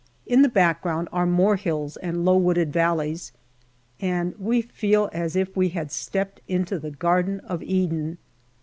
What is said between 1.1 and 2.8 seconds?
are more hills and low wooded